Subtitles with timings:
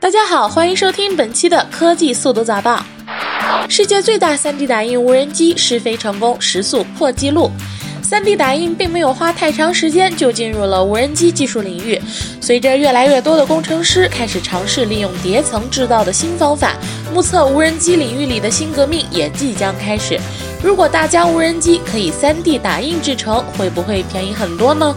[0.00, 2.82] 大家好，欢迎收听本期的科技速度早报。
[3.68, 7.50] 世界最大 3D 打印无人机试飞成功，时速破纪录。
[8.02, 12.00] 3D 打印并没有花太长时间就进入了无人机技术领域。
[12.40, 16.74] 随着越来越多的工程师开始尝试利用叠层制造的新方法，
[17.12, 20.18] 目测无人机领域里的新革命也即将开始。
[20.62, 24.94] 如果大疆无人机可以 3D 打印制成，会不会便宜很多呢？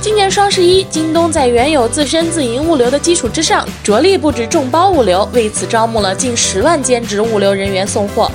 [0.00, 8.30] 今年双十一，京东在原有自身自营物流的基础之上，着力布置众包物流，为此招募了近十万兼职物流人员送货。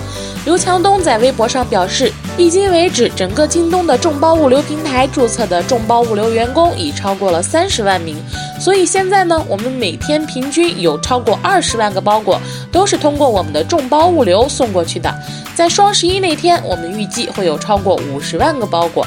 [0.46, 8.18] 刘强东在微博上表示，迄今为止，整个京东的众包物流平台注册的众包物流员工已超过了三十万名。
[8.60, 12.42] 所以现在呢，我们每天平均有超过二十万个包裹
[12.72, 15.14] 都是通过我们的众包物流送过去的。
[15.54, 19.06] 在双十一那天，我们预计会有超过五十万个包裹。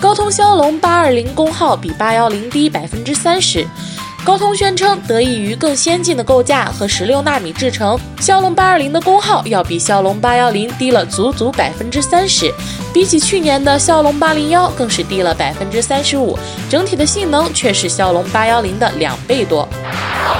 [0.00, 3.66] 高通骁龙八二零功耗比八幺零低百分之三十。
[4.24, 12.50] 高通宣称，得益于更先进的构架和十六纳米制程，骁龙八二零的功耗要比骁龙八幺零低了足足百分之三十，
[12.90, 16.38] 比起去年的骁龙八零幺更是低了百分之三十五，
[16.70, 19.68] 整体的性能却是骁龙八幺零的两倍多。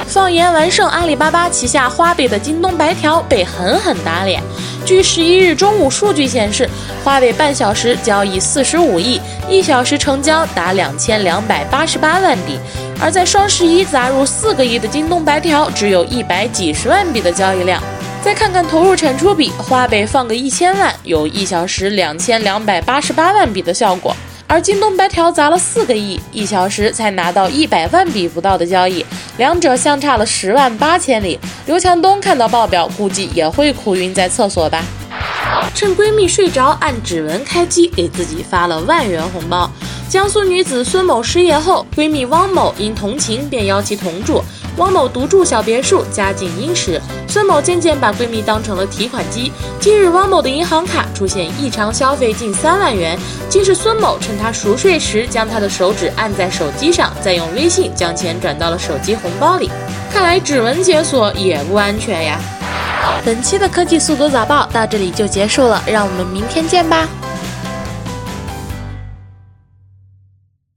[0.07, 4.41] 放言完胜阿里巴巴旗下花呗的京东白条被狠狠打脸。
[4.83, 6.67] 据十一日中午数据显示，
[7.03, 12.59] 花呗半小时交易四十五亿，一小时成交达两千两百八十八万笔。
[12.99, 17.81] 而在双十一砸入四个亿的京东白条，只有一百几十万笔的交易量。
[18.23, 24.15] 再看看投入产出比，花呗放个一千万，有一小时两千两百八十八万笔的效果。
[24.47, 29.05] 而京东白条砸了四个亿，一小时才拿到一百万笔不到的交易，
[29.37, 31.39] 两者相差了十万八千里。
[31.65, 34.83] 刘强东看到报表，估计也会哭晕在厕所吧。
[35.73, 39.69] 趁闺蜜睡着，按指纹开机，给自己发了万元红包。
[40.07, 44.41] 江苏女子孙某失业后，闺蜜汪某因同情，便邀其同住。
[44.77, 47.01] 汪某独住小别墅，家境殷实。
[47.27, 49.51] 孙某渐渐把闺蜜当成了提款机。
[49.79, 53.17] 近日，汪某的银行卡出现异常消费近三万元，
[53.49, 59.69] 竟是孙某趁她熟睡时，将她的手指按在手机上，再用微信将钱转到了手机红包里。
[60.11, 62.39] 看来指纹解锁也不安全呀。
[63.23, 67.07] 本期的科技速读早报到这里就结束了，让我们明天见吧。